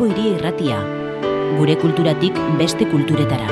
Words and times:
Bilbo 0.00 0.16
Hiri 0.16 0.30
Irratia. 0.34 0.76
Gure 1.58 1.74
kulturatik 1.76 2.32
beste 2.56 2.86
kulturetara. 2.88 3.48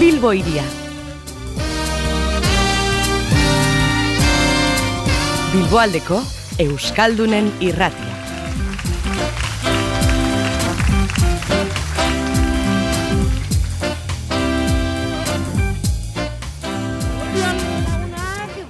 Bilbo 0.00 0.32
iria. 0.32 0.85
Bilboaldeko 5.66 6.20
Euskaldunen 6.62 7.48
irratia. 7.58 8.12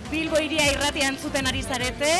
Bilbo 0.09 0.41
iria 0.41 0.71
irratia 0.73 1.11
entzuten 1.13 1.45
ari 1.45 1.61
zarete, 1.61 2.15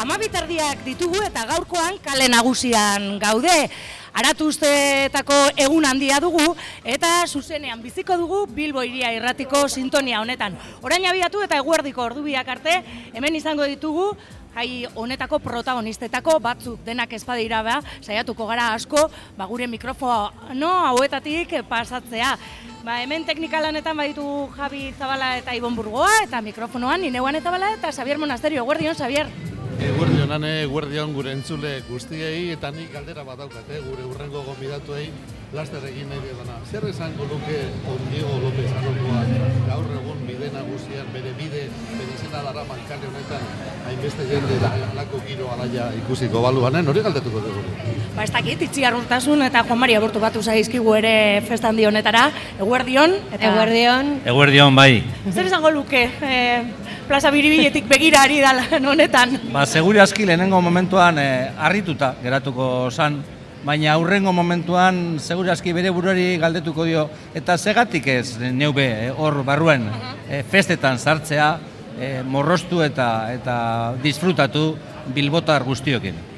ama 0.00 0.16
bitardiak 0.16 0.80
ditugu 0.88 1.20
eta 1.28 1.44
gaurkoan 1.52 2.00
kale 2.00 2.32
nagusian 2.32 3.18
gaude. 3.20 3.68
Aratuztetako 4.12 5.36
egun 5.56 5.86
handia 5.88 6.18
dugu 6.20 6.44
eta 6.84 7.24
zuzenean 7.26 7.80
biziko 7.80 8.18
dugu 8.20 8.44
Bilbo 8.46 8.82
iria 8.84 9.12
irratiko 9.16 9.64
sintonia 9.68 10.20
honetan. 10.20 10.58
Orain 10.84 11.06
abiatu 11.08 11.40
eta 11.42 11.56
eguerdiko 11.62 12.04
ordubiak 12.04 12.48
arte 12.48 12.82
hemen 13.14 13.36
izango 13.40 13.64
ditugu 13.64 14.10
jai 14.52 14.84
honetako 14.94 15.38
protagonistetako 15.40 16.36
batzuk 16.44 16.82
denak 16.84 17.12
ezpadira 17.16 17.62
ba, 17.64 17.78
saiatuko 18.02 18.46
gara 18.50 18.72
asko, 18.74 19.06
ba, 19.38 19.46
gure 19.48 19.66
mikrofono 19.66 20.72
hauetatik 20.90 21.56
pasatzea. 21.68 22.34
Ba, 22.82 22.98
hemen 23.00 23.24
teknika 23.24 23.62
lanetan 23.62 23.96
baditu 23.96 24.26
Javi 24.56 24.90
Zabala 24.98 25.36
eta 25.38 25.54
Ibon 25.54 25.76
Burgoa, 25.78 26.10
eta 26.26 26.42
mikrofonoan 26.42 27.08
Ineuan 27.08 27.38
eta 27.38 27.54
Bala 27.54 27.72
eta 27.78 27.94
Xavier 27.94 28.18
Monasterio. 28.18 28.64
Guardion, 28.66 28.98
Xavier. 28.98 29.51
Eguerdion, 29.82 30.30
ane, 30.34 30.50
eguerdion 30.62 31.12
gure 31.16 31.32
entzule 31.34 31.72
guztiei, 31.88 32.50
eta 32.54 32.70
nik 32.74 32.92
galdera 32.94 33.24
bat 33.26 33.40
daukate, 33.42 33.80
gure 33.82 34.04
urrengo 34.06 34.42
gomidatuei, 34.46 35.08
laster 35.56 35.82
egin 35.88 36.08
nahi 36.10 36.20
dena. 36.22 36.58
Zer 36.70 36.86
esango 36.88 37.26
luke 37.30 37.58
Don 37.84 38.04
Diego 38.12 38.38
López 38.44 38.70
Arokoa 38.78 39.22
gaur 39.66 39.88
egun 39.98 40.22
bide 40.28 40.50
nagusian, 40.54 41.08
bere 41.14 41.32
bide, 41.38 41.64
bere 41.98 42.14
izena 42.14 42.44
dara 42.46 42.64
mankale 42.68 43.10
honetan, 43.10 43.48
hainbeste 43.88 44.28
jende 44.30 44.58
da, 44.62 44.70
alako 44.92 45.20
giro 45.26 45.50
alaia 45.56 45.90
ikusiko 46.02 46.44
baluanen, 46.46 46.88
hori 46.88 47.02
galdetuko 47.04 47.42
dugu. 47.44 47.64
Ba, 48.12 48.24
ez 48.24 48.30
dakit, 48.32 48.62
itziar 48.68 48.94
urtasun 48.96 49.42
eta 49.48 49.64
Juan 49.66 49.82
Maria 49.82 50.00
Bortu 50.00 50.20
batu 50.22 50.42
zaizkigu 50.42 50.94
ere 50.98 51.14
festan 51.48 51.76
di 51.76 51.86
honetara. 51.88 52.26
Eguerdion. 52.60 53.16
Eta... 53.32 53.50
Eguerdion. 53.50 54.14
Eguerdion, 54.28 54.76
bai. 54.76 55.02
Zer 55.32 55.48
esango 55.48 55.72
luke, 55.72 56.04
eh, 56.20 56.62
plaza 57.08 57.30
biribiletik 57.30 57.88
begira 57.88 58.22
ari 58.22 58.40
da 58.40 58.52
lan 58.56 58.86
honetan. 58.94 59.38
Ba, 59.52 59.66
seguri 59.66 60.00
aski 60.00 60.26
lehenengo 60.26 60.60
momentuan 60.62 61.18
eh, 61.18 61.52
harrituta 61.58 62.14
geratuko 62.22 62.90
zan, 62.90 63.20
baina 63.64 63.92
aurrengo 63.94 64.32
momentuan 64.32 65.18
seguri 65.22 65.52
aski 65.52 65.72
bere 65.72 65.90
buruari 65.94 66.36
galdetuko 66.42 66.86
dio, 66.88 67.06
eta 67.34 67.56
segatik 67.58 68.08
ez 68.10 68.38
neube 68.50 68.86
eh, 69.06 69.12
hor 69.12 69.42
barruen 69.46 69.86
eh, 70.28 70.42
festetan 70.42 70.98
sartzea, 70.98 71.52
eh, 71.98 72.20
morrostu 72.26 72.82
eta 72.82 73.08
eta 73.32 73.56
disfrutatu 74.02 74.72
bilbotar 75.14 75.64
guztiokin. 75.64 76.31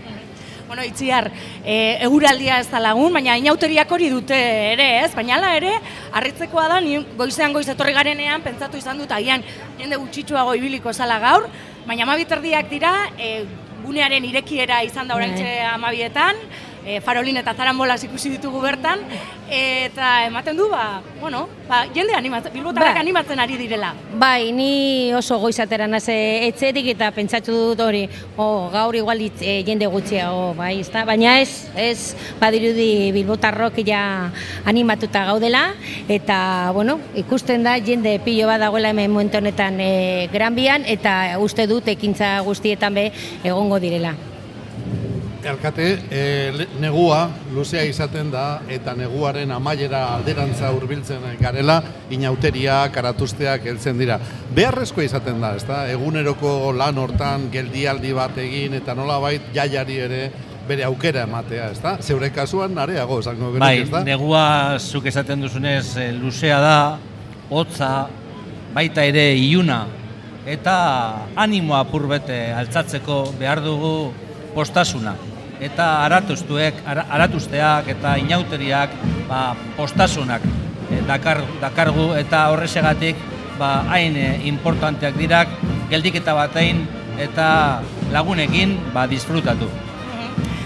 Bueno, 0.66 0.82
itziar, 0.82 1.30
e, 1.64 1.98
eguraldia 2.00 2.58
ez 2.58 2.70
da 2.70 2.80
lagun, 2.80 3.12
baina 3.12 3.36
inauteriak 3.36 3.90
hori 3.92 4.08
dute 4.08 4.36
ere, 4.72 4.86
ez? 5.02 5.10
Baina 5.14 5.36
hala 5.36 5.50
ere, 5.58 5.74
harritzekoa 6.16 6.64
da, 6.72 6.78
ni 6.80 6.96
goizean 7.18 7.52
goiz 7.52 7.66
etorri 7.68 7.92
garenean, 7.92 8.42
pentsatu 8.42 8.80
izan 8.80 9.02
dut, 9.02 9.12
agian 9.12 9.44
jende 9.78 10.00
gutxitsuago 10.00 10.54
ibiliko 10.56 10.92
zala 10.92 11.18
gaur, 11.20 11.50
baina 11.86 12.06
amabiterdiak 12.08 12.70
dira, 12.72 12.94
e, 13.18 13.44
gunearen 13.84 14.24
irekiera 14.24 14.80
izan 14.86 15.08
da 15.08 15.18
oraintxe 15.18 15.58
amabietan, 15.68 16.40
e, 16.86 17.00
farolin 17.00 17.36
eta 17.40 17.54
zarambolaz 17.54 18.02
ikusi 18.04 18.30
ditugu 18.36 18.60
bertan, 18.62 19.00
eta 19.50 20.24
ematen 20.26 20.56
du, 20.56 20.68
ba, 20.70 21.02
bueno, 21.20 21.46
ba, 21.68 21.84
jende 21.94 22.14
animatzen, 22.16 22.52
bilbotarrak 22.54 22.94
Ba. 22.94 23.00
animatzen 23.00 23.40
ari 23.40 23.56
direla. 23.60 23.92
Bai, 24.20 24.52
ni 24.52 25.12
oso 25.16 25.38
goizatera 25.42 25.86
naze 25.90 26.14
etxetik 26.48 26.90
eta 26.94 27.10
pentsatu 27.16 27.52
dut 27.52 27.80
hori, 27.84 28.04
oh, 28.36 28.70
gaur 28.72 28.96
igual 28.96 29.20
hitz, 29.24 29.40
e, 29.40 29.62
jende 29.66 29.88
gutxiago, 29.90 30.52
bai, 30.58 30.78
ezta? 30.80 31.04
Baina 31.08 31.38
ez, 31.40 31.68
ez 31.76 32.14
badirudi 32.40 33.12
bilbotarrok 33.16 33.80
ja 33.86 34.30
animatuta 34.64 35.24
gaudela, 35.30 35.66
eta, 36.08 36.70
bueno, 36.76 36.98
ikusten 37.16 37.64
da 37.64 37.78
jende 37.80 38.18
pilo 38.24 38.48
bat 38.50 38.60
dagoela 38.60 38.92
hemen 38.92 39.10
momentu 39.10 39.40
honetan 39.40 39.80
e, 39.80 40.28
granbian, 40.32 40.84
eta 40.86 41.38
uste 41.40 41.68
dut 41.70 41.88
ekintza 41.88 42.38
guztietan 42.44 42.94
be 42.94 43.10
egongo 43.44 43.80
direla. 43.80 44.14
Alkate, 45.48 45.98
e, 46.10 46.66
negua 46.80 47.28
luzea 47.52 47.84
izaten 47.84 48.30
da 48.32 48.62
eta 48.72 48.94
neguaren 48.96 49.50
amaiera 49.52 50.06
alderantza 50.14 50.70
hurbiltzen 50.72 51.24
garela, 51.40 51.82
inauteria, 52.14 52.78
karatusteak 52.94 53.66
heltzen 53.68 53.98
dira. 54.00 54.16
Beharrezkoa 54.56 55.04
izaten 55.04 55.42
da, 55.44 55.54
ezta? 55.58 55.82
Eguneroko 55.92 56.72
lan 56.76 56.98
hortan 56.98 57.50
geldialdi 57.52 58.14
bat 58.16 58.38
egin 58.40 58.78
eta 58.80 58.96
nolabait 58.96 59.50
jaiari 59.54 59.98
ere 60.06 60.22
bere 60.68 60.86
aukera 60.88 61.26
ematea, 61.28 61.68
ezta? 61.76 61.98
Zeure 62.00 62.30
kasuan 62.32 62.78
areago 62.80 63.20
esango 63.20 63.52
genuke, 63.52 63.60
Bai, 63.60 63.82
ezta? 63.84 64.00
negua 64.06 64.78
zuk 64.78 65.10
esaten 65.12 65.44
duzunez 65.44 65.96
eh, 66.00 66.08
luzea 66.16 66.60
da, 66.64 66.78
hotza, 67.50 68.08
baita 68.72 69.04
ere 69.04 69.34
iluna, 69.36 69.82
eta 70.48 70.74
animoa 71.36 71.84
purbete 71.92 72.46
altzatzeko 72.56 73.34
behar 73.38 73.60
dugu 73.64 74.12
postasuna. 74.54 75.14
Eta 75.64 76.04
aratuztuek, 76.04 76.82
ara- 76.84 77.06
aratuzteak 77.16 77.88
eta 77.94 78.16
inauteriak 78.20 78.92
ba, 79.28 79.54
postasunak 79.78 80.44
eh, 80.92 81.00
dakar, 81.08 81.40
dakargu 81.62 82.10
eta 82.20 82.48
horrexegatik 82.52 83.16
ba, 83.58 83.80
hain 83.88 84.16
eh, 84.16 84.44
importanteak 84.50 85.16
dirak 85.16 85.48
geldiketa 85.88 86.34
batein 86.36 86.84
eta 87.16 87.80
lagunekin 88.12 88.76
ba, 88.92 89.06
disfrutatu. 89.08 89.70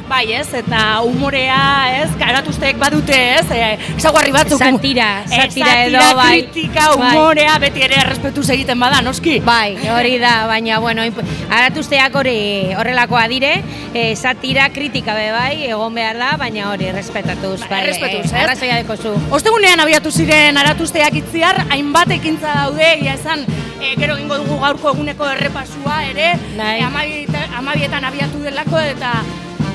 Bai, 0.09 0.33
ez, 0.33 0.47
eta 0.57 1.03
humorea, 1.05 1.57
ez, 2.01 2.09
karatuzteek 2.19 2.79
badute, 2.81 3.17
ez, 3.37 3.45
e, 3.53 3.79
ezaguarri 3.99 4.33
batzuk. 4.33 4.59
Satira, 4.59 5.23
Eh, 5.29 5.37
satira 5.43 5.75
edo, 5.85 6.01
bai. 6.17 6.47
kritika, 6.49 6.87
Bai. 6.97 7.11
humorea, 7.13 7.59
beti 7.61 7.83
ere 7.85 7.99
errespetuz 8.01 8.49
egiten 8.51 8.81
bada, 8.81 9.03
noski. 9.03 9.39
Bai, 9.45 9.77
hori 9.93 10.17
da, 10.19 10.47
baina, 10.47 10.79
bueno, 10.81 11.03
aratuzteak 11.51 12.15
hori 12.17 12.73
horrelakoa 12.75 13.27
dire, 13.29 13.63
e, 13.93 14.17
satira, 14.17 14.71
kritika 14.71 15.13
be 15.15 15.31
bai, 15.31 15.65
egon 15.69 15.93
behar 15.95 16.17
da, 16.17 16.31
baina 16.41 16.71
hori, 16.71 16.91
respetatuz. 16.91 17.61
Ba, 17.69 17.83
errespetuz, 17.83 18.33
eh, 18.33 18.37
ez? 18.39 18.45
Arrazoia 18.45 18.77
dekozu. 18.77 19.13
Ostegunean 19.31 19.81
abiatu 19.81 20.11
ziren 20.11 20.57
aratuzteak 20.57 21.15
itziar, 21.21 21.67
hainbat 21.71 22.11
ekintza 22.17 22.55
daude, 22.63 22.95
egia 22.95 23.13
esan, 23.21 23.45
e, 23.83 23.93
gero 24.01 24.17
egingo 24.17 24.39
dugu 24.39 24.59
gaurko 24.65 24.95
eguneko 24.95 25.29
errepasua 25.35 26.01
ere, 26.09 26.33
Bai. 26.57 26.79
e, 26.81 26.83
amabieta- 26.83 27.45
amabietan 27.59 28.05
abiatu 28.09 28.39
delako, 28.39 28.79
eta 28.81 29.13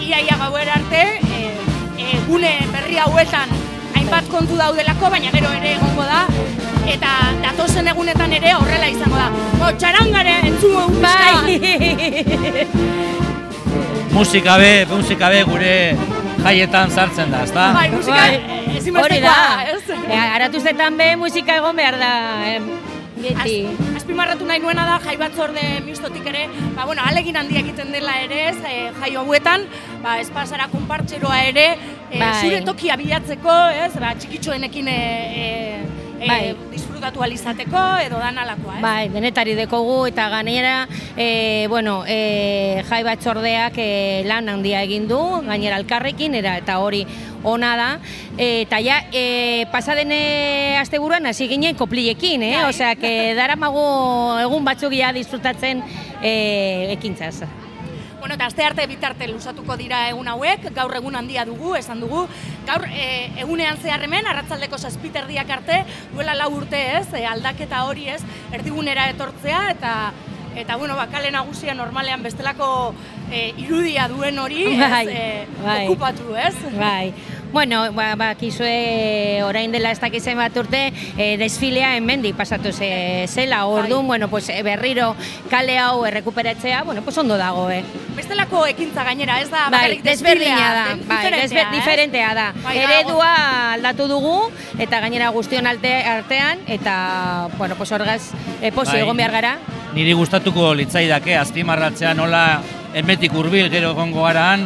iaia 0.10 0.36
gauera 0.40 0.74
arte, 0.80 1.04
e, 1.38 1.42
e, 1.98 2.18
gune 2.28 2.52
berri 2.74 2.98
hauetan 3.00 3.50
hainbat 3.96 4.28
kontu 4.32 4.58
daudelako, 4.60 5.10
baina 5.14 5.32
gero 5.36 5.52
ere 5.60 5.76
egongo 5.78 6.06
da, 6.10 6.24
eta 6.94 7.12
datozen 7.44 7.88
egunetan 7.94 8.34
ere 8.40 8.54
horrela 8.58 8.90
izango 8.92 9.18
da. 9.20 9.30
Bo, 9.60 9.72
txarangare 9.80 10.36
entzungo 10.50 10.88
Bai. 11.04 12.68
Musika 14.14 14.58
be, 14.62 14.86
musika 14.92 15.30
be 15.34 15.40
gure 15.48 15.76
jaietan 16.44 16.92
sartzen 16.92 17.32
da, 17.34 17.44
ezta? 17.48 17.70
Bai, 17.74 17.88
musika 17.96 18.20
Bai. 18.20 18.62
Hori 19.04 19.20
da. 19.24 19.32
da, 19.32 19.64
ez? 19.72 19.84
E, 19.90 20.18
aratuztetan 20.36 20.98
be 21.00 21.14
musika 21.18 21.56
egon 21.62 21.76
behar 21.80 21.98
da. 22.02 22.12
em, 22.52 22.68
Beti. 23.24 23.58
Az- 23.66 23.96
azpimarratu 24.02 24.46
nahi 24.46 24.60
nuena 24.60 24.84
da 24.90 25.00
jai 25.06 25.16
batzorde 25.18 25.64
mistotik 25.86 26.26
ere, 26.28 26.48
ba, 26.76 26.86
bueno, 26.86 27.02
alegin 27.10 27.36
handia 27.40 27.60
egiten 27.64 27.92
dela 27.96 28.18
ere 28.26 28.40
ez, 28.50 28.58
e, 28.68 28.92
jai 29.00 29.12
hauetan, 29.16 29.62
ba, 30.04 30.18
espazara 30.20 30.68
konpartxeroa 30.72 31.38
ere, 31.48 31.68
e, 32.12 32.20
Bai. 32.20 32.34
zure 32.42 32.62
tokia 32.68 32.98
bilatzeko, 33.00 33.56
ez, 33.86 33.94
ba, 34.04 34.14
txikitxoenekin 34.20 34.88
e, 34.88 35.00
e, 35.44 35.48
e, 36.20 36.28
Bai. 36.28 36.56
Disfrutatu 37.04 37.24
alizateko 37.24 37.80
edo 38.06 38.18
danalakoa, 38.18 38.78
ez? 38.78 38.82
Bai, 38.82 39.10
denetari 39.12 39.56
dekogu 39.58 40.08
eta 40.08 40.30
gainera, 40.32 40.88
e, 41.18 41.68
bueno, 41.68 42.04
e, 42.08 42.84
jai 42.88 43.02
batzordeak 43.04 43.76
e, 43.78 44.24
lan 44.26 44.48
handia 44.48 44.84
egin 44.88 45.08
du, 45.10 45.20
gainera 45.44 45.76
alkarrekin, 45.82 46.36
era, 46.40 46.56
eta 46.58 46.80
hori 46.80 47.04
ona 47.44 47.74
da. 47.76 47.90
Eta 48.38 48.80
ja, 48.80 49.02
e, 49.12 49.66
pasadene 49.72 50.78
asteburuan 50.80 51.28
hasi 51.28 51.50
ginen 51.52 51.76
kopliekin, 51.76 52.44
eh? 52.44 52.56
Bai. 52.62 52.70
Osea, 52.70 52.96
que 52.96 53.34
daramago 53.40 54.40
egun 54.46 54.64
batzuk 54.64 54.96
ja 54.96 55.12
disfrutatzen 55.12 55.84
e, 56.22 56.96
ekintzaz. 56.96 57.44
Bueno, 58.24 58.36
eta 58.36 58.46
aste 58.46 58.64
arte 58.64 58.86
bitarte 58.88 59.28
lusatuko 59.28 59.76
dira 59.76 59.98
egun 60.08 60.30
hauek, 60.32 60.70
gaur 60.72 60.94
egun 60.96 61.18
handia 61.20 61.44
dugu, 61.44 61.74
esan 61.76 62.00
dugu. 62.00 62.22
Gaur 62.64 62.86
e, 62.88 63.08
egunean 63.44 63.76
zehar 63.84 64.06
hemen, 64.06 64.30
arratzaldeko 64.32 64.80
zazpiterdiak 64.80 65.52
arte, 65.52 65.82
duela 66.14 66.32
lau 66.40 66.48
urte 66.56 66.80
ez, 67.02 67.10
e, 67.12 67.26
aldaketa 67.28 67.82
hori 67.84 68.08
ez, 68.14 68.22
erdigunera 68.56 69.10
etortzea, 69.12 69.66
eta 69.76 69.96
eta 70.56 70.78
bueno, 70.78 70.96
ba, 70.96 71.10
kale 71.12 71.32
nagusia 71.36 71.74
normalean 71.76 72.24
bestelako 72.24 72.94
e, 73.28 73.50
irudia 73.58 74.08
duen 74.08 74.40
hori, 74.40 74.70
ez, 74.72 74.80
Bai, 74.80 75.06
e, 75.10 75.48
bai. 75.60 75.78
okupatu, 75.90 76.36
ez? 76.38 76.56
Bai. 76.78 77.12
Bueno, 77.54 77.94
ba, 77.94 78.16
ba, 78.16 78.34
kizue 78.34 79.44
orain 79.46 79.72
dela 79.72 79.92
ez 79.94 80.00
dakizen 80.02 80.40
bat 80.42 80.56
urte, 80.58 80.88
e, 81.22 81.36
desfilea 81.38 81.92
hemendi 82.00 82.32
pasatu 82.34 82.72
ze, 82.74 83.28
zela, 83.30 83.68
orduan, 83.70 84.08
bueno, 84.08 84.28
pues, 84.28 84.50
e, 84.50 84.64
berriro 84.66 85.12
kale 85.52 85.78
hau 85.78 86.04
errekuperatzea, 86.10 86.82
bueno, 86.82 87.04
pues 87.04 87.16
ondo 87.22 87.38
dago, 87.38 87.70
eh. 87.70 87.84
Bestelako 88.18 88.66
ekintza 88.66 89.04
gainera, 89.06 89.40
ez 89.40 89.52
da, 89.52 89.68
Bai, 89.70 89.78
bakarrik 89.78 90.04
desberdina 90.04 90.74
da, 90.74 90.88
bai, 90.88 90.98
diferentea, 90.98 91.42
desber, 91.44 91.62
ez? 91.68 91.72
diferentea 91.78 92.34
da. 92.34 92.48
Bai, 92.64 92.76
Eredua 92.88 93.30
aldatu 93.78 94.10
dugu, 94.10 94.36
eta 94.80 95.00
gainera 95.06 95.30
guztion 95.30 95.70
alte, 95.70 95.94
artean, 96.02 96.66
eta, 96.66 97.50
bueno, 97.60 97.76
pues 97.76 97.92
orgaz, 97.92 98.32
e, 98.64 98.72
posi 98.72 98.98
Bai. 98.98 99.02
egon 99.06 99.18
behar 99.22 99.32
gara. 99.32 99.56
Niri 99.94 100.18
gustatuko 100.18 100.74
litzaidake 100.74 101.38
azpimarratzea 101.38 102.16
nola 102.18 102.64
hemetik 102.98 103.38
hurbil 103.38 103.70
gero 103.70 103.94
egongo 103.94 104.26
garaan, 104.26 104.66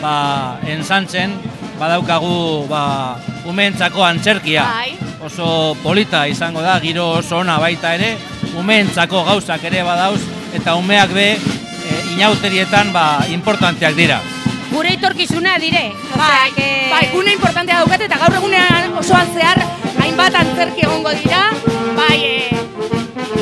ba, 0.00 0.60
ensantzen, 0.70 1.34
badaukagu 1.78 2.66
ba, 2.68 3.16
umeentzako 3.46 4.04
antzerkia. 4.04 4.64
Bai. 4.66 4.96
Oso 5.24 5.76
polita 5.82 6.26
izango 6.30 6.62
da, 6.62 6.78
giro 6.80 7.08
oso 7.18 7.38
ona 7.42 7.58
baita 7.58 7.94
ere, 7.94 8.16
umeentzako 8.58 9.24
gauzak 9.26 9.64
ere 9.70 9.82
badauz, 9.86 10.20
eta 10.54 10.74
umeak 10.78 11.14
be, 11.14 11.28
e, 11.34 12.00
inauterietan 12.14 12.92
ba, 12.92 13.06
importanteak 13.30 13.96
dira. 13.98 14.20
Gure 14.68 14.92
itorkizuna 14.98 15.56
dire. 15.58 15.88
Bai, 16.14 16.28
Osea, 16.28 16.54
que... 16.54 16.68
bai, 16.92 17.04
gune 17.14 17.32
importantea 17.32 17.80
daukat 17.82 18.04
eta 18.06 18.18
gaur 18.20 18.38
egunean 18.42 18.94
osoan 19.00 19.30
zehar 19.34 19.62
hainbat 20.02 20.34
antzerki 20.42 20.84
egongo 20.86 21.14
dira, 21.22 21.46
bai, 21.96 22.18
e, 22.22 22.48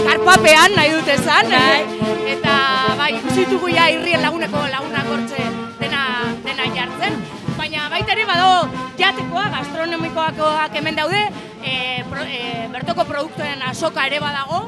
karpapean 0.07 0.77
nahi 0.77 0.95
dut 0.95 1.09
esan, 1.17 1.51
Bai. 1.51 1.83
eta 2.37 2.55
bai, 2.99 3.13
ikusitugu 3.19 3.73
ja 3.75 3.91
irrien 3.93 4.23
laguneko 4.23 4.65
lagunak 4.71 5.07
jartzen, 5.13 5.36
baina 7.67 7.89
baita 7.91 8.13
ere 8.15 8.25
badago 8.29 8.69
jatekoa, 8.99 9.49
gastronomikoakoak 9.51 10.75
hemen 10.79 10.97
daude, 10.97 11.23
e, 11.67 12.05
pro, 12.09 12.23
e, 12.23 12.69
bertoko 12.73 13.05
produktuen 13.05 13.63
asoka 13.63 14.07
ere 14.07 14.21
badago, 14.23 14.67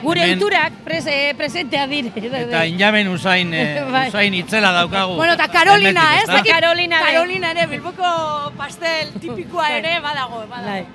Gure 0.00 0.22
Hemen- 0.22 0.38
iturak 0.38 0.72
pres, 0.82 1.04
eh, 1.06 1.34
presentea 1.36 1.86
dire. 1.86 2.08
Eta 2.16 2.62
injamen 2.64 3.08
usain, 3.12 3.52
e, 3.52 3.82
Bai. 3.92 4.06
usain 4.08 4.32
itzela 4.32 4.70
daukagu. 4.72 5.16
Bueno, 5.16 5.34
eta 5.34 5.48
Carolina, 5.52 6.16
ez? 6.16 6.24
dakit- 6.26 6.54
Carolina, 6.54 7.00
bai. 7.02 7.12
Carolina 7.12 7.50
ere, 7.50 7.66
Bilboko 7.66 8.50
pastel 8.56 9.12
tipikoa 9.20 9.68
ere 9.76 10.00
badago, 10.00 10.40
badago. 10.48 10.70
Bai. 10.70 10.86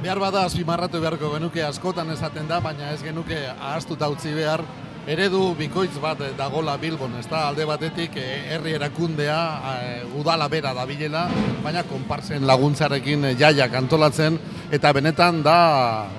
Behar 0.00 0.18
bada 0.24 0.46
azpimarratu 0.46 1.02
beharko 1.02 1.34
genuke 1.34 1.62
askotan 1.62 2.08
esaten 2.14 2.48
da, 2.48 2.60
baina 2.64 2.92
ez 2.94 3.02
genuke 3.02 3.36
ahaztuta 3.60 4.08
utzi 4.08 4.32
behar 4.32 4.62
eredu 5.08 5.54
bikoitz 5.56 5.96
bat 6.02 6.20
dagola 6.36 6.74
Bilbon, 6.76 7.14
ez 7.16 7.24
da 7.30 7.46
alde 7.48 7.64
batetik 7.64 8.16
eh, 8.20 8.52
herri 8.52 8.74
erakundea 8.76 9.38
eh, 9.70 10.18
udala 10.20 10.50
bera 10.52 10.74
dabilela, 10.76 11.22
baina 11.64 11.82
konparsen 11.88 12.44
laguntzarekin 12.46 13.30
eh, 13.30 13.32
jaiak 13.40 13.72
antolatzen 13.80 14.36
eta 14.70 14.92
benetan 14.92 15.40
da 15.42 15.56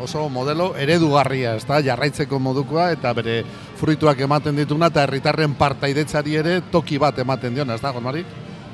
oso 0.01 0.25
modelo 0.33 0.71
eredugarria, 0.73 1.53
ez 1.59 1.67
da 1.69 1.83
jarraitzeko 1.85 2.41
modukoa 2.41 2.89
eta 2.95 3.13
bere 3.13 3.43
fruituak 3.77 4.25
ematen 4.25 4.57
dituna 4.57 4.89
eta 4.89 5.05
herritarren 5.05 5.53
partaidetzari 5.59 6.39
ere 6.41 6.57
toki 6.73 6.97
bat 6.97 7.21
ematen 7.21 7.53
diona, 7.53 7.77
ez 7.77 7.85
da, 7.85 7.93
Gonmari? 7.93 8.25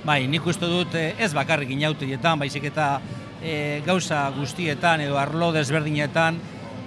Bai, 0.06 0.22
nik 0.32 0.48
uste 0.48 0.70
dut 0.72 0.96
ez 0.96 1.34
bakarrik 1.36 1.76
inauterietan, 1.76 2.40
baizik 2.40 2.72
eta 2.72 2.90
e, 3.42 3.82
gauza 3.86 4.30
guztietan 4.38 5.02
edo 5.10 5.20
arlo 5.20 5.52
desberdinetan, 5.52 6.38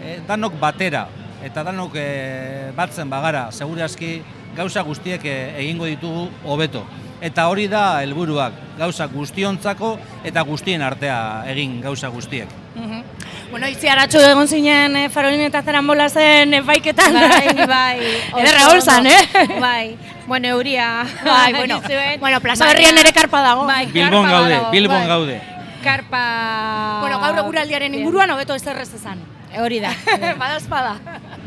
e, 0.00 0.20
danok 0.24 0.56
batera 0.62 1.08
eta 1.44 1.62
danok 1.64 1.92
e, 1.96 2.70
batzen 2.76 3.10
bagara, 3.10 3.48
segurazki 3.52 4.22
gauza 4.56 4.82
guztiek 4.82 5.24
e, 5.24 5.36
egingo 5.62 5.86
ditugu 5.86 6.28
hobeto. 6.44 6.84
Eta 7.20 7.48
hori 7.50 7.66
da 7.66 8.00
helburuak, 8.04 8.52
gauza 8.78 9.06
guztiontzako 9.10 9.96
eta 10.24 10.42
guztien 10.46 10.82
artea 10.86 11.44
egin 11.50 11.80
gauza 11.82 12.08
guztiek. 12.14 12.48
Mhm. 12.76 13.02
Bueno, 13.50 13.66
itzi 13.66 13.88
aratxo 13.88 14.20
egon 14.20 14.46
zinen 14.46 14.94
eh, 14.96 15.08
Farolin 15.08 15.40
eta 15.46 15.62
Zerambola 15.64 16.10
zen 16.10 16.52
epaiketan. 16.60 17.14
Bai, 17.14 17.66
bai. 17.66 17.98
Ederra 18.36 18.66
egon 18.68 18.82
zan, 18.82 19.06
eh? 19.06 19.18
Bai. 19.66 19.96
Bueno, 20.26 20.48
euria. 20.48 21.06
Bai, 21.24 21.54
bueno, 21.54 21.78
egin 21.78 21.88
zuen. 21.88 22.20
bueno, 22.20 22.40
plaza 22.40 22.66
Baina- 22.66 22.74
berrian 22.76 22.98
ere 22.98 23.12
karpa 23.16 23.40
dago. 23.42 23.64
Bai, 23.66 23.86
Bilbon 23.86 24.22
karpa 24.22 24.30
gaude, 24.36 24.54
badago, 24.54 24.70
Bilbon 24.70 24.98
bai. 24.98 25.08
gaude. 25.08 25.40
Karpa... 25.82 26.98
Bueno, 27.00 27.18
gaur 27.20 27.38
eguraldiaren 27.38 27.94
inguruan 27.94 28.30
hobeto 28.30 28.54
ez 28.54 28.66
errez 28.66 28.92
esan. 28.94 29.18
Hori 29.58 29.80
da. 29.80 29.94
Bada 30.42 30.58
espada. 30.58 30.96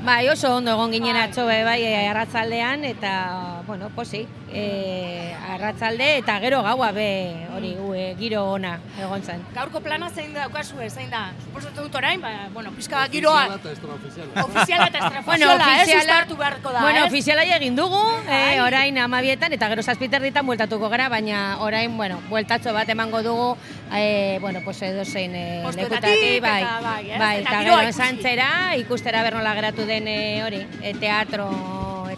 Bai, 0.04 0.30
oso 0.30 0.56
ondo 0.56 0.72
egon 0.74 0.92
ginen 0.96 1.14
Bai. 1.14 1.28
atzo 1.28 1.46
be, 1.46 1.60
bai, 1.64 1.84
eh, 1.86 2.08
arratzaldean, 2.10 2.86
eta, 2.90 3.62
bueno, 3.68 3.90
posi, 3.94 4.26
e, 4.54 5.34
arratzalde 5.52 6.18
eta 6.20 6.40
gero 6.40 6.62
gaua 6.64 6.92
be, 6.92 7.08
hori, 7.56 7.74
gu, 7.76 7.94
eh, 7.96 8.16
giro 8.20 8.44
ona 8.54 8.80
egon 9.00 9.22
zen. 9.24 9.42
Gaurko 9.56 9.82
plana 9.82 10.10
zein 10.10 10.34
da 10.34 10.42
daukazu, 10.48 10.78
zein 10.90 11.10
da? 11.10 11.32
Suposatzen 11.46 11.84
dut 11.84 11.96
orain, 11.96 12.22
ba, 12.22 12.48
bueno, 12.54 12.72
pizka 12.72 12.98
bat 12.98 13.12
giroa 13.12 13.46
Ofiziala 13.48 13.58
eta 13.60 13.72
extraofiziala. 13.72 14.44
ofiziala 14.46 14.88
eta 14.88 15.00
Bueno, 15.26 15.52
estrafosiola, 15.52 15.66
eh? 15.66 15.82
ofiziala- 15.84 16.02
Sustartu 16.02 16.38
beharko 16.38 16.72
da, 16.72 16.82
bueno, 16.82 17.06
ofiziala 17.06 17.46
ja 17.46 17.56
egin 17.58 17.76
dugu, 17.76 18.02
eh, 18.30 18.62
orain 18.62 18.98
amabietan, 18.98 19.54
eta 19.54 19.68
gero 19.70 19.84
zazpiterditan 19.84 20.46
bueltatuko 20.46 20.90
gara, 20.90 21.10
baina 21.10 21.58
orain, 21.60 21.96
bueno, 21.98 22.20
bueltatxo 22.30 22.74
bat 22.74 22.90
emango 22.90 23.22
dugu, 23.24 23.58
eh, 23.94 24.38
bueno, 24.42 24.60
pues 24.64 24.82
edo 24.82 25.06
zein 25.06 25.36
eh, 25.36 25.62
Postuetatik 25.64 26.10
lekutatik, 26.10 26.42
bai, 26.42 26.62
eta 26.64 26.80
bai, 26.82 27.06
bai, 27.20 27.38
Eta 27.42 27.50
eta 27.50 27.60
giroa 27.62 27.80
gero 27.82 27.90
ikusi. 27.90 28.82
ikustera 28.82 29.24
bernola 29.24 29.54
geratu 29.54 29.86
den 29.86 30.08
eh, 30.08 30.44
hori, 30.44 30.66
eh, 30.82 30.94
teatro 31.00 31.50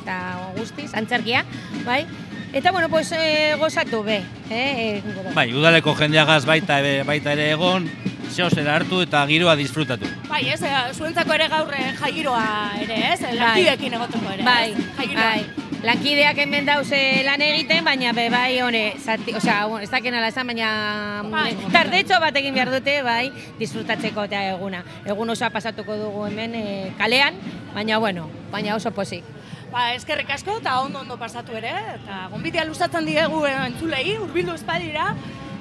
eta 0.03 0.19
guztiz, 0.59 0.91
antzerkia, 0.93 1.45
bai, 1.87 2.05
Eta, 2.53 2.69
bueno, 2.69 2.87
pues, 2.87 3.11
eh, 3.11 3.55
gozatu 3.57 4.03
be. 4.03 4.17
Eh, 4.51 5.01
eh, 5.01 5.03
Bai, 5.33 5.55
udaleko 5.57 5.95
jendeagaz 5.97 6.45
baita, 6.45 6.75
baita 7.03 7.33
ere 7.33 7.47
egon, 7.55 7.87
zeo 8.29 8.45
zer 8.53 8.69
hartu 8.69 8.99
eta 9.01 9.23
giroa 9.25 9.55
disfrutatu. 9.57 10.05
Bai, 10.29 10.43
ez, 10.53 10.61
eh, 10.61 10.93
zuentzako 10.93 11.33
ere 11.33 11.47
gaur 11.49 11.73
eh, 11.73 11.95
jai 11.97 12.11
giroa 12.13 12.43
ere, 12.77 12.99
ez? 13.15 13.19
Lankideekin 13.39 13.97
egoteko 13.97 14.35
ere, 14.35 14.45
Bai, 14.45 14.69
ez? 14.69 14.85
Jai 14.99 15.07
giroa. 15.07 15.23
bai. 15.31 15.43
Lankideak 15.83 16.37
hemen 16.45 16.65
dauze 16.69 16.99
lan 17.25 17.41
egiten, 17.41 17.83
baina 17.83 18.13
be 18.15 18.29
bai, 18.31 18.61
hone, 18.61 18.83
zati, 19.03 19.33
osea, 19.35 19.65
bueno, 19.65 19.83
ez 19.83 19.89
dakien 19.91 20.13
ala 20.15 20.29
esan, 20.29 20.47
baina 20.47 21.23
Bai. 21.33 21.57
tardetxo 21.73 22.21
bat 22.21 22.37
egin 22.39 22.53
behar 22.53 22.69
dute, 22.71 23.01
bai, 23.01 23.31
disfrutatzeko 23.59 24.29
eta 24.29 24.45
eguna. 24.53 24.85
Egun 25.09 25.33
osoa 25.33 25.49
pasatuko 25.49 25.97
dugu 25.97 26.27
hemen 26.29 26.53
eh, 26.55 26.91
kalean, 27.01 27.41
baina 27.73 27.97
bueno, 27.97 28.29
baina 28.51 28.75
oso 28.77 28.91
pozik. 28.91 29.25
Ba, 29.73 29.87
eskerrik 29.97 30.29
asko 30.29 30.59
eta 30.59 30.75
ondo 30.83 30.99
ondo 31.01 31.15
pasatu 31.17 31.55
ere, 31.57 31.71
eta 31.95 32.27
gonbitea 32.29 32.61
luzatzen 32.67 33.07
diegu 33.09 33.39
entzulei, 33.49 34.19
hurbildu 34.21 34.53
espadira, 34.53 35.07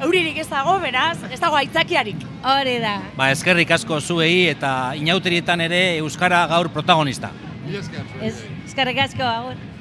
euririk 0.04 0.36
ez 0.42 0.48
dago, 0.50 0.74
beraz, 0.82 1.16
ez 1.32 1.40
dago 1.40 1.56
aitzakiarik. 1.56 2.20
Hori 2.52 2.76
da. 2.82 2.98
Ba, 3.16 3.30
eskerrik 3.32 3.72
asko 3.72 4.02
zuei 4.04 4.50
eta 4.52 4.92
inauterietan 5.00 5.64
ere 5.64 5.80
Euskara 6.02 6.44
gaur 6.52 6.68
protagonista. 6.76 7.32
Esker. 7.72 8.04
Ez, 8.20 8.34
eskerrik 8.66 9.00
asko, 9.06 9.24
agur. 9.24 9.71